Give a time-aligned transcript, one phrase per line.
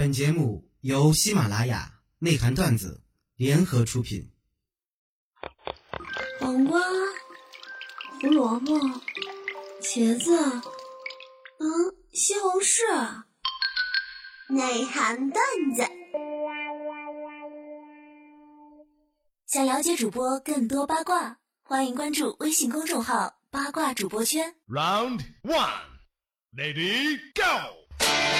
[0.00, 3.02] 本节目由喜马拉雅内涵段子
[3.36, 4.32] 联合出品。
[6.38, 6.80] 黄瓜、
[8.18, 8.78] 胡萝卜、
[9.82, 10.34] 茄子，
[11.58, 13.24] 嗯，西红柿。
[14.48, 15.44] 内涵段
[15.76, 15.82] 子。
[19.46, 24.54] 想了解主播更多八卦，欢迎关注微信公众号“八卦主播圈”。
[24.66, 25.82] Round one,
[26.56, 28.39] lady go.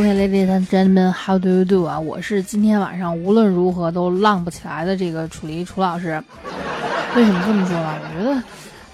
[0.00, 2.00] OK，ladies and gentlemen，how do you do 啊？
[2.00, 6.12] 我是今天晚上无论如何都浪不起来的这个楚离楚老师。
[7.14, 8.00] 为什么这么说呢？
[8.02, 8.34] 我觉得，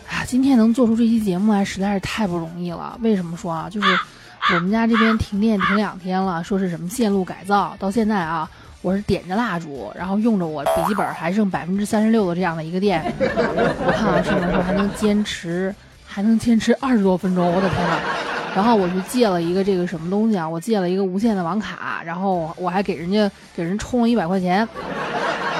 [0.08, 2.98] 啊，今天能做出这期节目来实在是太不容易了。
[3.02, 3.68] 为什么说啊？
[3.70, 3.86] 就是
[4.52, 8.50] 我们家这边停电停两天了，说是什么线路改造，到现在啊，
[8.82, 15.72] 我是点着蜡烛，然后用着我笔记本还剩百分之三十六的这样的一个电，我看啊，是能说还能坚持，
[16.04, 17.46] 还能坚持二十多分钟。
[17.46, 18.00] 我的天呐！
[18.56, 20.48] 然后我去借了一个这个什么东西啊？
[20.48, 24.66] 我借了一个无线的网卡，然后我还给人家给人充了一百块钱，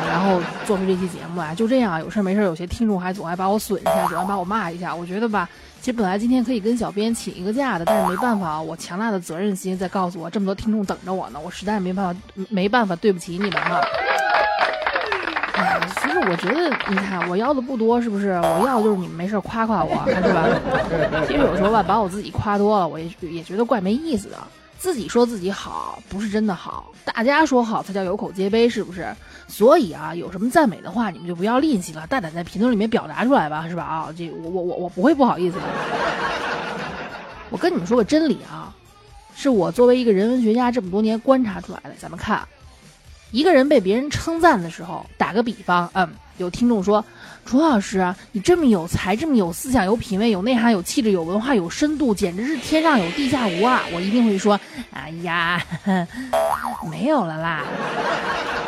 [0.08, 1.54] 然后做出这期节目来。
[1.54, 4.94] 就这样，有事没事，有些听众还总爱把我损一下，总爱把我骂一下。
[4.94, 5.46] 我觉得吧，
[5.82, 13.78] 其实本来今天可以跟小编请一个假的，但是没办法啊，我强大的责任心在告诉我，这么多听众等着我呢，我实在没办法，没办法对不起你们哈。
[15.56, 18.32] 哎，其实我觉得，你看我要的不多，是不是？
[18.60, 20.46] 我要的就是你们没事夸夸我，是吧？
[21.26, 24.36] 其实有时候吧，把我自己夸多了，我也也觉得怪没意思的。
[24.78, 29.06] 自己说自己好，不是真的好；大家说好才叫有口皆碑，是不是？
[29.48, 33.82] 所以啊，有什么赞美的话，你们就不要吝惜了，大胆在评论里面表达出来吧，是吧？
[33.82, 35.62] 啊，这我我我我不会不好意思的。
[37.48, 38.70] 我跟你们说个真理啊，
[39.34, 41.92] 是我作为一个人文学家这么多年观察出来的。
[41.98, 42.46] 咱们看。
[43.32, 47.04] 一个人被别人称赞的时候，打个比方，嗯，有听众说，
[47.44, 53.82] 楚老师，你这么有才，这么有思想，有品位，有内涵，有气质，有文化，有深度，简直是天上有地下无啊！
[53.92, 54.58] 我一定会说，
[54.92, 55.62] 哎呀，
[56.90, 57.62] 没有了啦。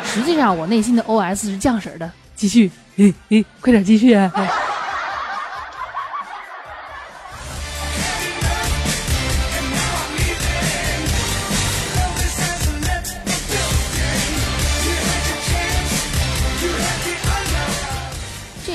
[0.03, 4.31] 实际上，我内心的 OS 是降婶的，继续，诶诶，快点继续啊！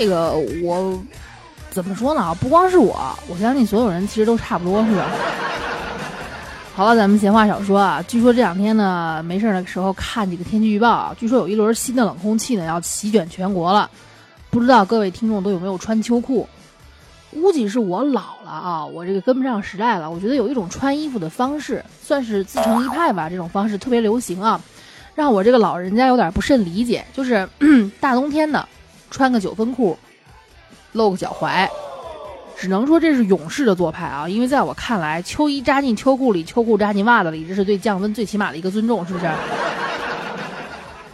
[0.05, 0.33] 这个
[0.63, 1.03] 我
[1.71, 2.37] 怎么说呢？
[2.39, 2.95] 不光是我，
[3.27, 5.11] 我相信所有人其实都差不多，是吧？
[6.77, 8.05] 好了，咱们闲话少说啊。
[8.07, 13.91] 据说这两天呢，没事的时候看几个天气预报，据说有一轮新的冷空气呢要席卷全国了。
[14.51, 16.47] 不知道各位听众都有没有穿秋裤？
[17.33, 20.11] 估计是我老了啊，我这个跟不上时代了。
[20.11, 23.31] 我觉得有一种穿衣服的方式，算是自成一派吧。
[23.31, 24.61] 这种方式特别流行啊，
[25.15, 27.03] 让我这个老人家有点不甚理解。
[27.15, 27.49] 就是
[27.99, 28.69] 大冬天的。
[29.15, 29.97] 穿个九分裤，
[30.91, 31.69] 露个脚踝，
[32.57, 34.29] 只能说这是勇士的做派啊！
[34.29, 39.31] 因为在我看来，秋衣扎进秋裤里，秋裤扎进袜子里，这是对降温最起码的一个尊重，是不是？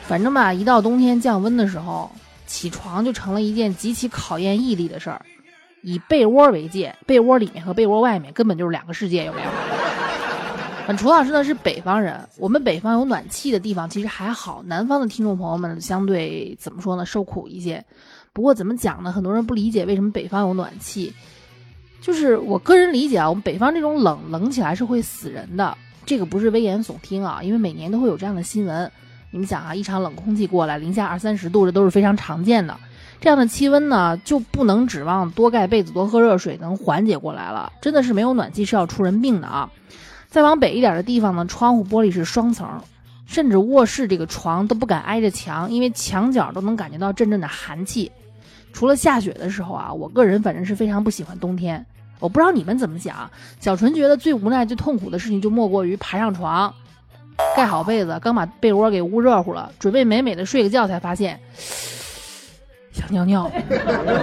[0.08, 2.10] 反正吧，一到冬天降温的时候，
[2.46, 5.20] 起床就成了一件极其考验毅力的事儿。
[5.82, 9.48] 以被窝为界，被窝里面和被窝外面根本就是两个世界，有没有？
[10.96, 17.84] 楚老师呢是北方人，我们北方有暖气的地方其实还好，南方的听众朋友们相对怎么说呢，受苦一些。
[18.32, 21.12] 不过怎么讲呢，很多人不理解为什么北方有暖气，
[22.00, 28.90] 就是我个人理解啊，我们北方这种冷冷起来是会死人的，这个不是危言耸听啊，因为每年都会有这样的新闻。
[29.32, 32.76] 你们想啊，一场冷空气过来，零下二三十度，这都是非常常见的。
[33.20, 39.70] 这样的气温呢，就不能指望多盖被子、多喝热水能缓解过来了，真的是没有暖气是要出人命的啊。
[40.30, 42.80] 再往北一点的地方呢，窗户玻璃是双层，
[43.26, 48.10] 甚至卧室这个床都不敢挨着墙，因为墙角都能感觉到阵阵的寒气。
[48.72, 51.84] 除了下雪的时候啊，我个人反正是非常不喜欢冬天。
[52.20, 53.28] 我不知道你们怎么想。
[53.58, 56.72] 小纯觉得最无奈、最痛苦的事情就莫过于爬上床，
[57.56, 61.40] 盖好被子，刚把被窝给捂热乎了，准备美美的睡个觉，才发现
[62.92, 63.50] 想尿尿。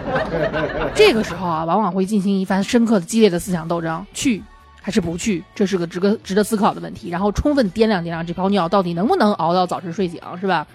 [0.96, 4.06] 这个时候啊，往往会进行一番深刻的、激烈的思想斗争。
[4.14, 4.42] 去。
[4.88, 7.10] 还是不去，这是个值得值得思考的问题。
[7.10, 10.66] 然后充分掂量掂量这泡尿到底能不能熬到早晨睡醒，是吧？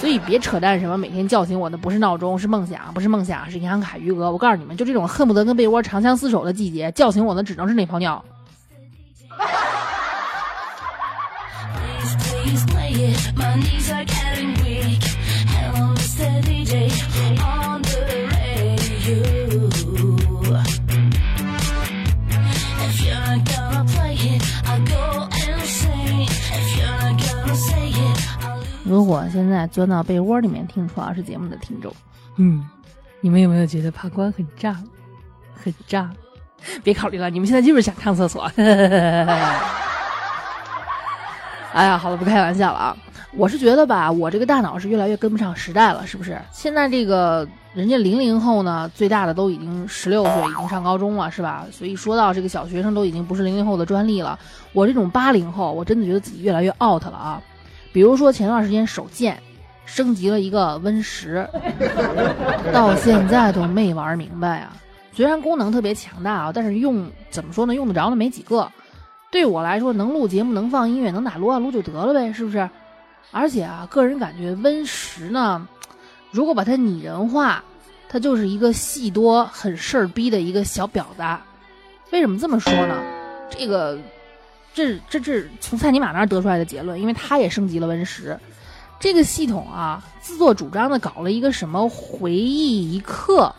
[0.00, 4.32] 所以别扯淡，什么每天叫醒我的不是闹钟，是梦想，不是梦想，是银行卡余额。
[4.32, 8.24] 我告诉你们，就这种恨不得跟被窝长相厮守的季节，叫醒我的只能是那泡尿。
[29.28, 31.92] 现在钻到被窝里面听楚老师节目的听众，
[32.36, 32.66] 嗯，
[33.20, 34.76] 你们有没有觉得怕关很炸，
[35.54, 36.10] 很炸？
[36.82, 38.50] 别考虑了，你们现在就是想上厕所。
[41.72, 42.96] 哎呀，好了，不开玩笑了啊！
[43.34, 46.36] 我是觉得吧，我这个大脑是越来越跟不上时代了，是不是？
[46.50, 51.64] 现在这个人家零零后呢，最大的都已经十六岁，已经上高中了，是吧？
[51.70, 54.36] 所以说到这个小学生，都已经不是零零后的专利了。
[54.72, 57.40] 我这种八零后，我真的觉得自己越来越 out 了啊！
[57.92, 59.42] 比如说前段时间手贱
[59.86, 61.48] 升级了一个 Win 十，
[62.72, 64.76] 到现在都没玩明白啊。
[65.12, 67.74] 虽然功能特别强大啊，但是用怎么说呢？
[67.74, 68.70] 用得着的没几个。
[69.30, 72.68] 对我来说，能录节目、能放音乐、能打撸啊撸就得了呗，是不是？
[73.30, 75.66] 而且啊，个人感觉 Win 十呢，
[76.30, 77.64] 如果把它拟人化，
[78.08, 81.38] 它就是一个戏多、很事儿逼的一个小婊子。
[82.10, 83.02] 为什么这么说呢？
[83.50, 83.98] 这个。
[84.78, 88.38] 这这这从蔡尼玛那儿得出来的结论，因为他也升级了 Win 十，
[89.00, 93.52] 这个系统啊，自作主张的搞了一个什么回忆一刻，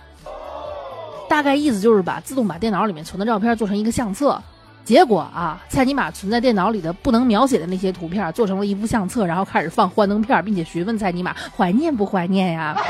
[1.27, 4.42] 大概意思就是把自动把电脑里面存的照片做成一个相册，
[4.86, 12.81] 结果啊，蔡尼玛存在电脑里的不能描写的那些图片做成了一幅相册，然后开始放幻灯片，并且询问蔡尼玛怀念不怀念呀？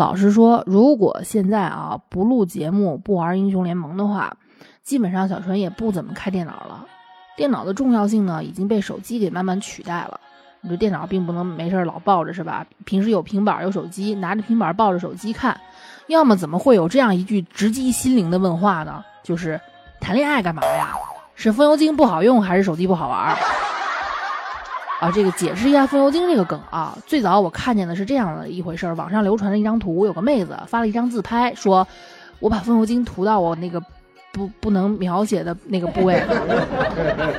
[0.00, 4.34] 老实说，如果现在啊不录节目、不玩英雄联盟的话，
[4.82, 6.86] 基本上小纯也不怎么开电脑了。
[7.36, 10.18] 电脑的重要性呢已经被手机给慢慢取代了。
[10.62, 12.64] 你说电脑并不能没事老抱着是吧？
[12.86, 15.60] 平时有平板有手机，拿着平板抱着手机看，
[16.06, 19.04] 要么怎么会有这样一句直击心灵的问话呢？
[19.22, 19.60] 就是
[20.00, 20.94] 谈恋爱干嘛呀？
[21.34, 23.36] 是风油精不好用还是手机不好玩？
[25.00, 26.96] 啊，这个解释一下风油精这个梗啊。
[27.06, 31.88] 最早我看见的是这样的一回事儿，网上流传了一张图，有个妹子发了一张自拍，说
[32.38, 33.82] 我把风油精涂到我那个
[34.30, 36.22] 不不能描写的那个部位，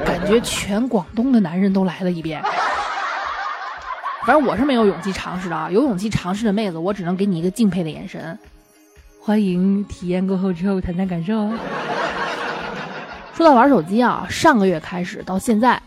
[0.03, 2.41] 感觉全广东的男人都来了一遍。
[4.25, 8.37] 反正我是没有勇气尝试的啊，有勇气尝试的妹子，我只能给你一个敬佩的眼神。
[9.19, 11.47] 欢迎体验过后之后谈谈感受。
[13.37, 15.79] 说到玩手机啊，上个月开始到现在。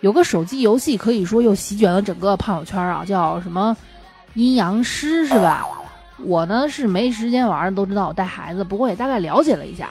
[0.00, 3.76] 有个手机游戏可以说又席卷了整个朋友圈啊，叫什么
[4.34, 5.66] 阴阳师是吧？
[6.24, 9.88] 我呢是没时间玩，都知道我带孩子，不过也大概了解了一下。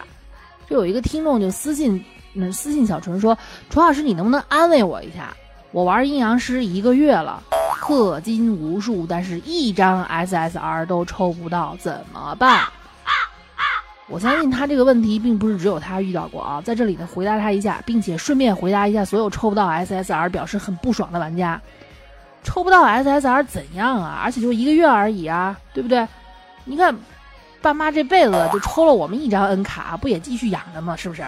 [0.69, 3.38] 就有一个听众就私信，嗯，私信小纯说
[3.69, 5.36] ：“楚老师，你能不能安慰我一下？
[5.71, 7.42] 我玩阴阳师一个月了，
[7.81, 12.62] 氪金无数，但是一张 SSR 都抽不到，怎么办？”
[14.09, 21.62] 我相信他这个问题并不是只有他遇到过啊，在这里呢回答他一下，并且顺便回答一下所有抽不到 SSR 表示很不爽的玩家，
[22.44, 24.21] 抽不到 SSR 怎样啊？
[24.24, 26.07] 而且就一个月而已啊，对不对？
[26.63, 26.95] 你看，
[27.62, 30.95] 爸妈这辈子就抽了我们一张 N 卡，不也继续养着吗？
[30.95, 31.21] 是不是？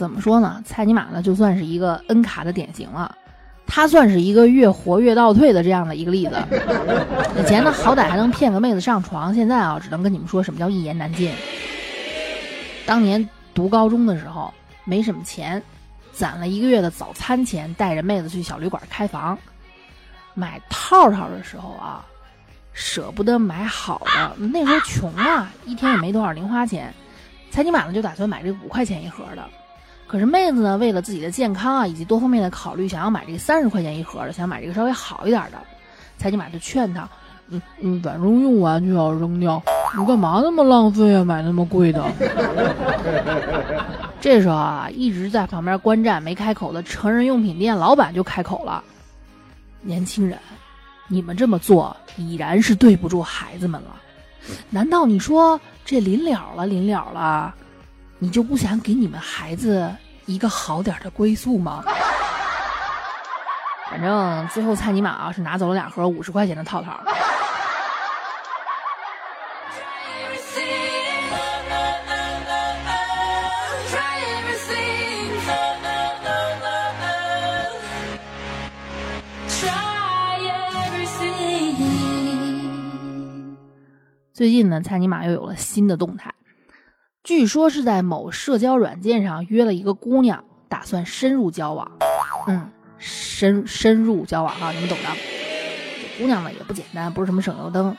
[0.00, 0.62] 怎么说呢？
[0.64, 3.14] 蔡尼玛呢，就算是一个 N 卡的典型了，
[3.66, 6.42] 他算是一个越活越倒退的这样的一个例子。
[7.38, 11.30] 以前呢，好歹还能骗个妹子上床，现在啊，只能跟你们说什么叫一言难尽。
[12.86, 14.50] 当年读高中的时候，
[14.86, 15.62] 没什么钱，
[16.12, 19.38] 攒了一个月的早餐钱，带着妹子去小旅馆开房，
[20.32, 22.06] 买套套的时候啊，
[22.72, 26.90] 舍不得买好的，那时候穷啊，一天也没多少零花钱，
[27.50, 29.44] 蔡尼玛呢就打算买这五块钱一盒的。
[30.10, 35.58] 可是妹子呢，为了自己的健康啊，以及多方面的考虑，想要买这个三十块钱一盒的，想买这个稍微好一点的。
[36.18, 37.08] 蔡尼玛就劝他，
[37.48, 39.62] 嗯嗯，反正用完就要扔掉，
[39.96, 41.24] 你干嘛那么浪费啊？
[41.24, 42.04] 买那么贵的。
[44.20, 48.82] 这时候啊，一直在旁边观战没开口的成人用品店老板就开口了
[49.80, 50.36] ：“年轻人，
[51.06, 53.94] 你们这么做已然是对不住孩子们了。
[54.70, 57.54] 难道你说这临了了，临了了？”
[58.22, 59.96] 你就不想给你们孩子
[60.26, 61.82] 一个好点的归宿吗？
[63.90, 67.00] 反正最后蔡尼玛啊是拿走了两盒五十块钱的套套。
[84.34, 86.32] 最近呢，蔡尼玛又有了新的动态，
[87.30, 91.88] 据说是在某社交软件上约了一个姑娘，打算深入交往。
[92.48, 92.68] 嗯，
[92.98, 95.08] 深深入交往啊，你们懂的。
[96.18, 97.96] 姑娘呢也不简单，不是什么省油灯。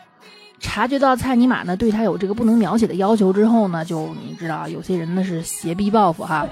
[0.59, 6.45] 察觉到蔡尼玛呢对他有这个不能描写的要求之后呢，就你知道，有些人呢是斜逼报复哈，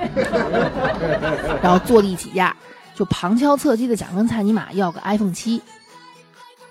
[1.62, 2.56] 然后坐地起价，
[2.96, 5.62] 就旁敲侧击的想跟蔡尼玛要个 iPhone 七。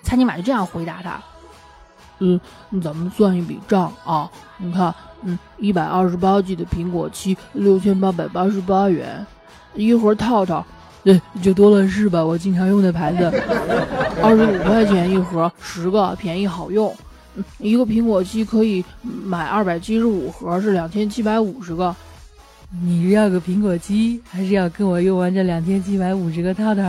[0.03, 1.23] 蔡尼玛就这样回答他。
[2.21, 2.41] 嗯，
[2.83, 4.31] 咱们算一笔账啊！
[4.57, 9.25] 你看，嗯，一百二十八 G 的苹果七，六千八百八十八元，
[9.75, 10.65] 一盒套套，
[11.05, 13.25] 对，就多乐士吧，我经常用的牌子，
[14.23, 16.95] 二十五块钱一盒，十个，便宜好用。
[17.59, 21.95] 一个苹果七可以买二百七十五盒，是两千七百五十个。
[22.83, 26.83] 你是要个苹果七，还是要跟我用完这两千七百五十个套套？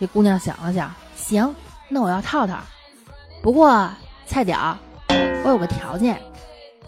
[0.00, 1.54] 这姑娘想了想，行。
[1.94, 2.58] 那我要套套，
[3.42, 3.86] 不过
[4.24, 4.78] 菜屌，
[5.44, 6.18] 我有个条件，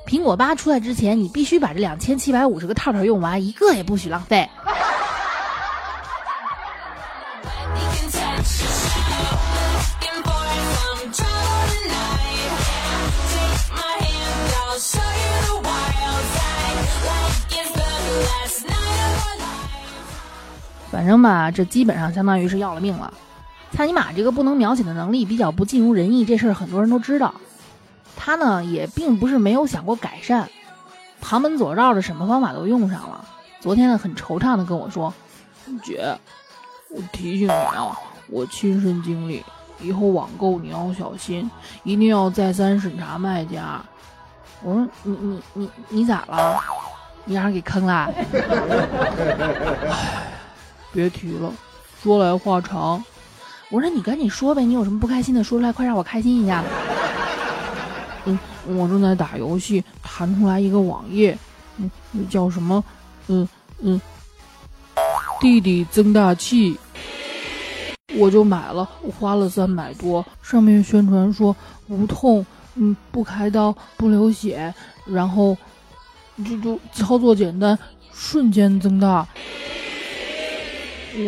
[0.06, 4.48] 苹果八出来之前，你必须把这两千七百五十个套套用完，一个也不许浪费。
[20.90, 23.12] 反正吧，这基本上相当于是要了命了。
[23.74, 27.34] 蔡尼玛这个不能描写的能力比较不尽如人意，这事儿很多人都知道。
[28.16, 30.48] 他呢也并不是没有想过改善，
[31.20, 33.24] 旁门左道的什么方法都用上了。
[33.60, 35.12] 昨天呢很惆怅的跟我说
[35.82, 36.16] ：“姐，
[36.88, 39.42] 我提醒你啊，我亲身经历，
[39.80, 41.50] 以后网购你要小心，
[41.82, 43.84] 一定要再三审查卖家。”
[44.62, 46.62] 我说：“你你你你咋了？
[47.24, 48.08] 你让人给坑了？”
[49.90, 50.28] 唉，
[50.92, 51.52] 别提了，
[52.00, 53.04] 说来话长。
[53.70, 56.62] 我说你赶紧说呗，你有什么不开心的说出来，快让我开心一下。
[58.26, 61.36] 嗯，我正在打游戏，弹出来一个网页，
[61.78, 61.90] 嗯，
[62.30, 62.82] 叫什么？
[63.26, 63.48] 嗯
[63.80, 64.00] 嗯，
[65.40, 66.78] 弟弟增大器，
[68.16, 70.24] 我就买了，花了三百多。
[70.42, 71.54] 上面宣传说
[71.88, 72.44] 无痛，
[72.76, 74.72] 嗯，不开刀，不流血，
[75.04, 75.56] 然后
[76.44, 77.78] 就就操作简单，
[78.12, 79.26] 瞬间增大。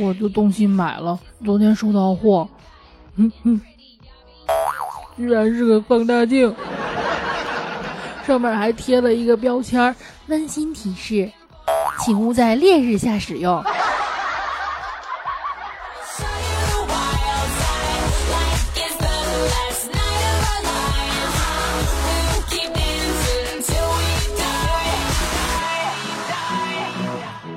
[0.00, 2.49] 我的东西买了，昨天收到货，
[3.16, 3.61] 嗯哼，
[5.16, 6.55] 居然是个放大镜，
[8.26, 9.95] 上面还贴了一个标签
[10.26, 11.31] 温馨提示，
[12.05, 13.62] 请勿在烈日下使用。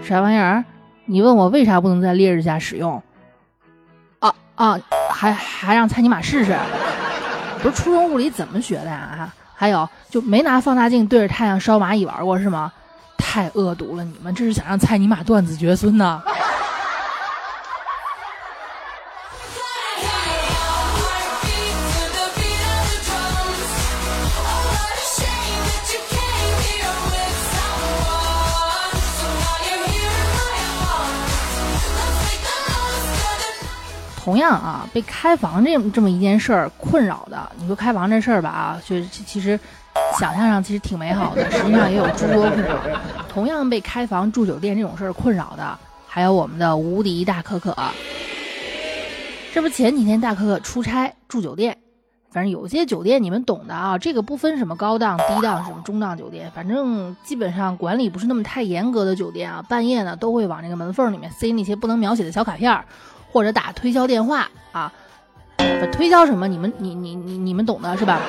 [0.03, 0.65] 啥玩意儿？
[1.09, 3.01] 你问我为啥不能在烈日下使用？
[4.19, 6.55] 啊啊，还还让蔡尼玛试试？
[7.63, 9.17] 不是初中物理怎么学的呀？
[9.17, 12.71] 啊还有就没拿放大镜对着太阳烧蚂蚁玩过是吗？
[13.17, 14.03] 太恶毒了！
[14.03, 16.21] 你们这是想让蔡尼玛断子绝孙呢？
[34.29, 39.59] 同样啊，被开房这这么一件事儿困扰的，你说开房这事儿吧啊，就其实
[40.19, 42.77] 想象上其实挺美好的， 实际上也有诸多困扰。
[43.27, 47.75] 同样被开房住酒店这种事儿困扰的，还有我们的无敌大可可。
[49.51, 51.75] 这不前几天大可可出差住酒店，
[52.29, 62.85] 反正有些酒店你们懂的啊，这个不分什么高档低档什么中档酒店，反正基本上管理不是那么太严格的酒店啊，半夜呢都会往那个门缝里面塞那些不能描写的小卡片儿。
[63.31, 64.91] 或者打推销电话啊，
[65.91, 66.47] 推销什么？
[66.47, 68.19] 你们你你你你们懂的是吧？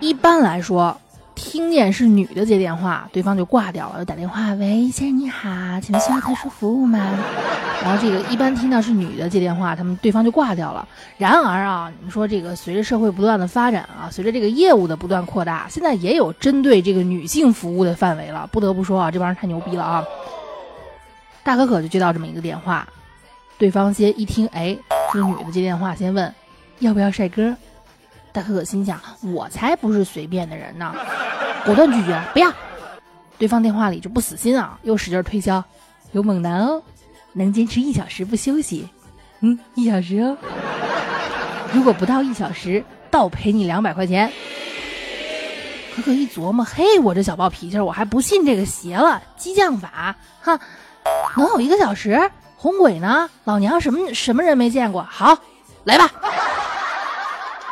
[0.00, 1.00] 一般来说，
[1.34, 5.48] 听见是女的接电话，对方就挂掉了，就打电话：“喂，先生你好，
[5.80, 6.98] 请问需要特殊服务吗？”
[7.82, 10.86] 然后这个一般听到是女的接电话，他们对方就挂掉了。
[11.18, 18.48] 然而啊，你说这个随着社会不断的发展啊，随着这个业务的不断扩大，现在也有针对这个女性服务的范围了。
[18.52, 20.04] 不得不说啊，这帮人太牛逼了啊！
[21.42, 22.86] 大可可就接到这么一个电话。
[23.64, 24.76] 对方先一听，哎，
[25.10, 26.34] 是女的接电话，先问
[26.80, 27.56] 要不要帅哥。
[28.30, 29.00] 大可可心想，
[29.34, 30.94] 我才不是随便的人呢，
[31.64, 32.52] 果断拒绝，不要。
[33.38, 35.64] 对方电话里就不死心啊，又使劲推销，
[36.12, 36.82] 有猛男哦，
[37.32, 38.86] 能坚持一小时不休息，
[39.40, 40.36] 嗯，一小时哦。
[41.72, 44.30] 如果不到一小时，倒赔你两百块钱。
[45.96, 50.60] 可可一琢磨，嘿，我这小暴脾气，我还不信这个邪了，激将法，哈，
[51.38, 52.30] 能有一个小时？
[52.64, 53.28] 红鬼呢？
[53.44, 55.02] 老娘什么什么人没见过？
[55.02, 55.36] 好，
[55.84, 56.10] 来吧。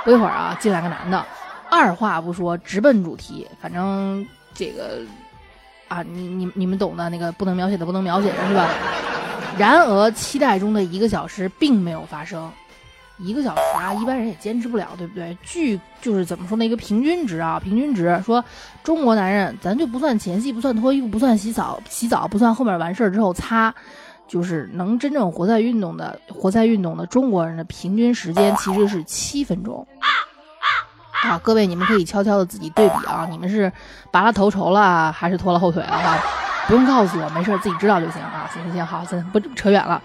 [0.04, 1.24] 不一会儿啊，进来个男的，
[1.70, 3.48] 二话不说，直奔主题。
[3.58, 4.98] 反正这个
[5.88, 8.68] 啊，你你你们懂的，那个不能描写的不能描写的是吧？
[9.56, 12.52] 然而，期待中的一个小时并没有发生。
[13.16, 15.34] 一个小时啊，一般人也坚持不了，对不对？
[15.42, 16.66] 据就是怎么说呢？
[16.66, 18.44] 一个平均值啊，平均值说，
[18.82, 23.74] 中国男人咱就不算前戏，不算脱衣服，不算洗澡，洗澡不算后面完事儿之后擦，
[24.32, 29.86] 就是能真正活在运动的活在运动的中国人的平均时间其实是七分钟。
[31.22, 33.70] 啊，各位你们可以悄悄的自己对比啊，你们是
[34.10, 36.18] 拔了头筹了还是拖了后腿了哈？
[36.66, 38.48] 不用告诉我，没事自己知道就行啊。
[38.54, 40.02] 行行行，好，咱不扯远了。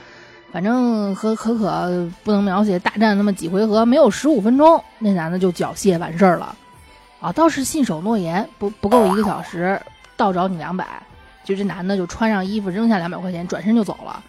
[0.51, 6.53] 反正和可可不能描写大战那么几回合，没有十五分钟，那男的就缴械完事儿了，
[7.21, 9.81] 啊，倒是信守诺言，不不够一个小时，
[10.17, 10.85] 倒找你两百，
[11.47, 14.21] 就这男的就穿上衣服扔下两百块钱，转身就走了，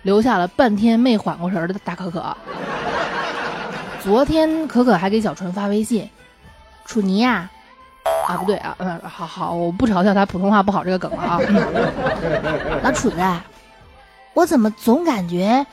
[0.00, 2.34] 留下了半天没缓过神儿的大可可。
[4.00, 6.08] 昨天可可还给小纯发微信，
[6.86, 7.50] 楚尼呀，
[8.26, 11.38] 啊不对啊，嗯，好好，我不嘲笑他普通话不好这个梗了啊，
[12.82, 13.16] 老楚子。
[14.32, 15.66] 我怎么总感觉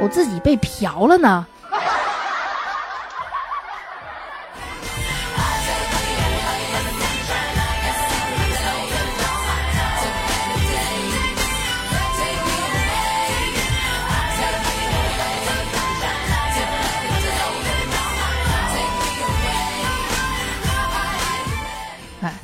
[0.00, 1.44] 我自己被嫖了呢？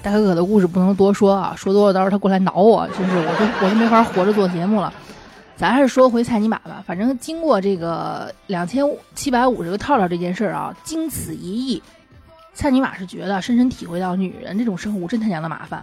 [0.05, 4.93] 大可可的故事不能多说啊，说多了到时候他过来挠我，真是我都我都没法活着做节目了。
[5.57, 8.85] 咱还是说回蔡尼玛吧，反正经过这个两千
[9.15, 11.83] 七百五十个套套这件事儿啊，经此一役，
[12.53, 15.83] 蔡尼玛是觉得深深体会到女人这种生物真他娘的麻烦。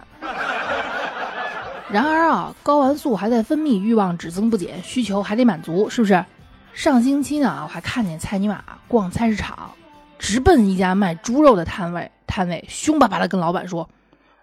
[1.90, 6.24] 然而啊，睾丸素还在分泌，欲望只增不减，需求还得满足，是不是？
[6.72, 9.72] 上星期呢，我还看见蔡尼玛逛菜市场，
[10.16, 13.88] 直奔一家卖猪肉的摊位，摊位凶巴巴的跟老板说：“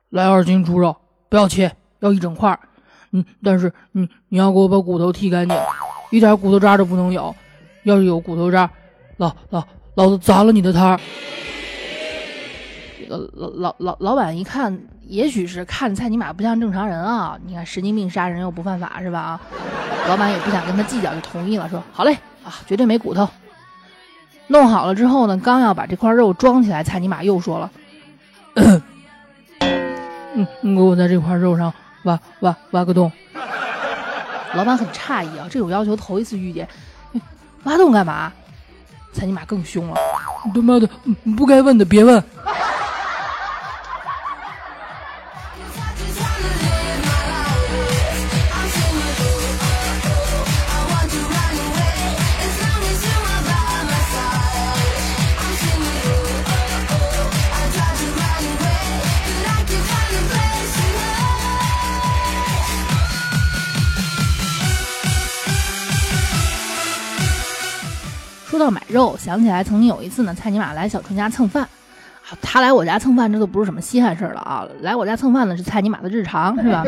[0.10, 0.95] 来二斤猪肉，
[1.30, 2.58] 不要切，要一整块。”
[3.12, 5.58] 嗯，但是你你要给我把骨头剔干净，
[6.12, 7.36] 一点骨头渣都不能有。
[7.84, 8.69] 要是有骨头渣，
[9.17, 9.63] 老老
[9.95, 11.00] 老子砸了你的摊儿。
[13.00, 17.36] 这个老老老老板一看，也许是看蔡尼玛不像正常人啊。
[17.48, 19.19] 你看神经病杀人又不犯法是吧？
[19.19, 19.41] 啊，
[20.08, 23.28] 老板也不想跟他计较，就同意了，说好嘞啊，绝对没骨头。
[24.48, 27.72] 弄好了之后呢，刚要把这块肉装起来，蔡尼玛又说了，
[30.36, 31.74] 嗯，你给我在这块肉上。
[32.04, 33.12] 挖挖挖个洞，
[34.56, 36.65] 老板很诧异啊，这种要求头一次遇见。
[37.63, 38.32] 挖洞干嘛？
[39.12, 39.98] 蔡尼玛更凶了，
[40.54, 40.89] 他妈的，
[41.36, 42.24] 不该问的别问。
[68.69, 71.67] 买肉，想起来曾经有一次呢，蔡尼玛来小春家蹭饭，
[72.41, 74.67] 他来我家蹭饭，这都不是什么稀罕事了啊！
[74.82, 76.84] 来我家蹭饭呢是蔡尼玛的日常，是吧？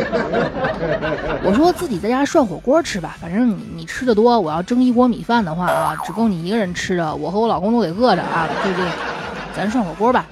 [1.44, 8.88] 我说自己在家涮火锅吃吧，反正你你吃的多，我要蒸一锅米饭的话啊，只够你一个人吃的，我和我老公都得饿着啊，对不对？
[9.56, 10.26] 咱涮火锅吧。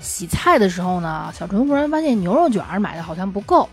[0.00, 3.68] 洗菜的时候呢，小纯忽然发现牛肉卷买的好像不够，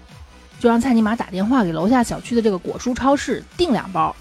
[0.60, 4.16] 就让蔡尼玛打电话给楼下小区的这个果蔬超市订两包。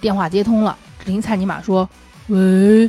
[0.00, 1.88] 电话接通了，只听蔡尼玛说。
[2.28, 2.88] 喂，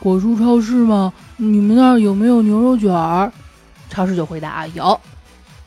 [0.00, 1.12] 果蔬超市吗？
[1.36, 3.32] 你们那儿有没有牛肉卷儿？
[3.88, 5.00] 超市就回答啊有。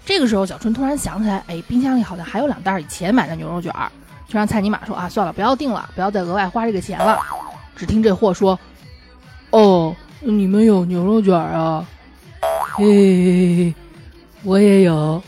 [0.05, 3.89] 这个时候，小春突然想起来，哎，冰箱里好像还有两袋以前买的牛肉卷儿，
[4.27, 7.17] 就让蔡尼玛说啊，算了，不要订了，不要再额外花这个钱了。
[7.77, 8.59] 只听这货说，
[9.51, 11.85] 哦，你们有牛肉卷儿啊？
[12.75, 13.73] 嘿，
[14.43, 15.21] 我也有。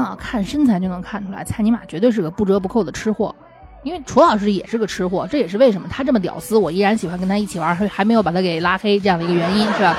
[0.00, 3.34] 啊，看身材就能看出来，蔡尼玛绝对是个不折不扣的吃货。
[3.82, 9.96] 因为楚老师也是个吃货，这也是为什么他这么屌丝，我依然喜欢跟他一起玩，还还没有把他给拉黑这样的一个原因，是吧？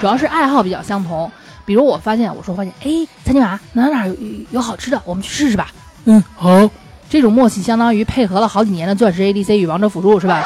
[0.00, 1.30] 主要是爱好比较相同。
[1.66, 4.16] 比如我发现，我说发现，哎，蔡尼玛哪哪有
[4.50, 5.72] 有好吃的，我们去试试吧。
[6.04, 6.70] 嗯，好。
[7.08, 10.44] 这种默契相当于配合了好几年的钻石 ADC 与王者辅助，是吧？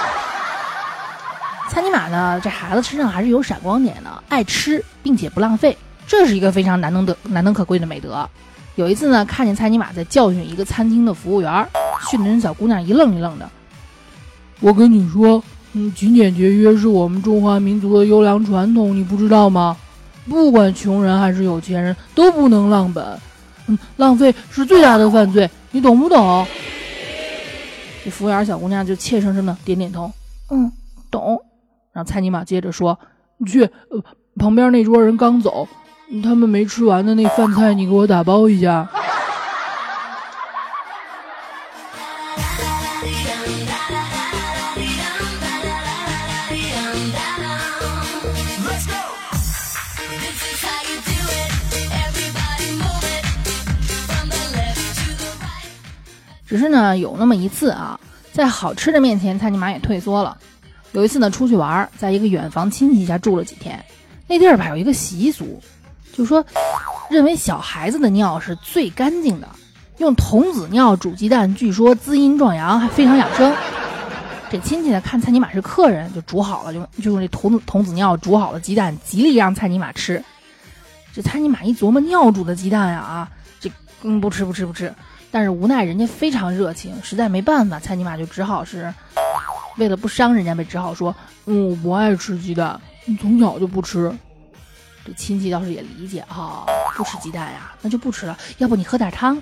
[1.70, 8.28] 蔡尼玛呢，这孩子身上还是有闪光点的，爱吃并且不浪费，这是一个非常难能得难能可贵的美德。
[8.78, 11.68] 有一次呢，看见蔡尼玛在教训一个餐厅的服务员，
[12.08, 13.50] 训得那小姑娘一愣一愣的。
[14.60, 19.76] 我跟你说，嗯，勤俭节约是我们中华民族的优良传统，你不知道吗？
[20.28, 23.04] 不管穷人还是有钱人，都不能浪本。
[23.66, 26.46] 嗯，浪费是最大的犯罪，你懂不懂？
[28.04, 30.08] 这服务员小姑娘就怯生生的点点头，
[30.50, 30.70] 嗯，
[31.10, 31.36] 懂。
[31.92, 32.96] 然后蔡尼玛接着说
[33.44, 34.00] ：“去，呃，
[34.36, 35.66] 旁边那桌人刚走，
[36.22, 38.88] 他们没吃完的那饭菜，你给我打包一下。”
[56.46, 58.00] 只是呢，有那么一次啊，
[58.32, 60.34] 在好吃的面前，蔡尼玛也退缩了。
[60.92, 63.84] 有一次呢，出去玩，在一个远房亲戚家住了几天。
[64.26, 65.62] 那地儿吧有一个习俗，
[66.18, 66.44] 就说
[67.08, 69.48] 认为小孩子的尿是最干净的，
[69.98, 73.54] 用童子尿煮鸡蛋，据说滋阴壮阳，还非常养生。
[74.50, 80.20] 这亲戚呢看蔡尼玛是客人，就煮好了，就就用这童子童子尿煮好了鸡蛋，极力让蔡尼玛吃。
[81.14, 83.70] 这蔡尼玛一琢磨，尿煮的鸡蛋呀啊，这
[84.02, 84.92] 嗯不吃不吃不吃。
[85.30, 88.92] 但是无奈人家非常热情，实在没办法，蔡尼玛就只好是
[89.76, 91.14] 为了不伤人家呗，只好说
[91.46, 94.12] ：“嗯，我不爱吃鸡蛋，你从小就不吃。”
[95.14, 96.64] 亲戚倒是也理解哈，
[96.96, 98.36] 不吃鸡蛋呀，那就不吃了。
[98.58, 99.40] 要不你喝点汤？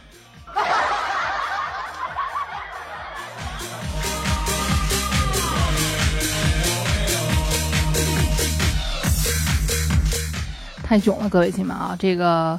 [10.82, 12.58] 太囧了，各位亲们啊，这个。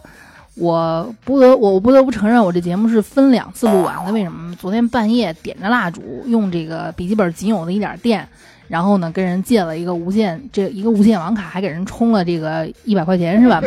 [0.60, 4.12] 我不得我不得不承认，我这节目是分两次录完的。
[4.12, 4.56] 为什么？
[4.56, 8.28] 昨天半夜点着蜡烛，用这个笔记本仅有的一点电，
[8.68, 13.62] 然后呢跟人借了一个无线这一个无线网卡，还给人充了这个一百块钱是吧？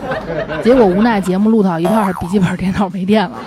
[0.62, 3.38] 结果无奈节目录到一半，笔记本电脑没电了。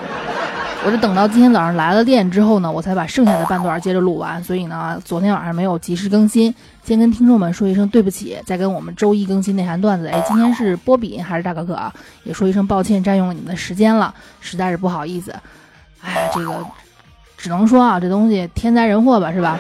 [0.84, 4.44] 我是等到今天早上来了电之后呢，我才把剩下的半段接着录完。
[4.44, 6.52] 所以呢，昨天晚上没有及时更新，
[6.84, 10.08] 先跟听众们说一声对不起，再跟我们周一更新内涵段子。
[10.08, 11.94] 哎，今天是波比还是大可可啊？
[12.24, 15.32] 也说一声抱歉，占用了你们的时间了，实在是不好意思。
[16.02, 16.52] 哎，这个
[17.38, 19.60] 只能说啊，这东西天灾人祸吧，是吧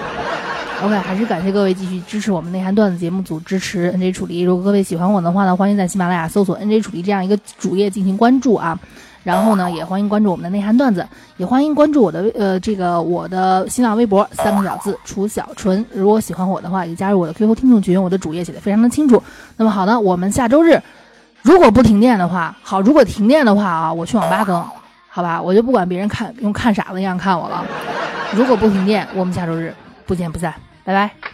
[0.84, 4.42] ？OK，还是感谢各位继续支持我们内涵段子节目组，支持 NJ 楚离。
[4.42, 8.78] 如果各位喜欢我的话呢，欢迎在喜马拉雅搜索 NJ 楚离这样一个主页进行关注啊。
[9.24, 15.86] 然后呢，也欢迎关注我们的内涵段子，也欢迎关注我的呃这个我的新浪微博三个小字楚小纯。
[15.94, 19.22] 如果喜欢我的话，也加入我的 QQ 听众群，我的主页写的非常的清楚。
[19.58, 20.82] 那么好的，我们下周日
[21.44, 24.60] 如果不停电的话，好，如果停电的话啊，我去网吧更，
[25.08, 27.64] 好吧，我就不管别人看用看傻子一样看我了。
[28.34, 29.72] 如果不停电，我们下周日
[30.08, 30.52] 不见不散，
[30.84, 31.31] 拜拜。